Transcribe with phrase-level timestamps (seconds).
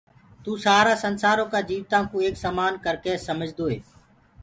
[0.43, 3.77] توُ سآرآ سنسآرو ڪآ جيوتآنٚ ڪو ايڪ سمآن ڪرڪي سمجدوئي